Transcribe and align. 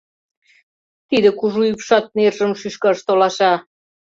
—Тиде 1.09 1.29
кужу 1.39 1.61
ӱпшат 1.71 2.05
нержым 2.17 2.51
шӱшкаш 2.59 2.97
толаша! 3.07 3.53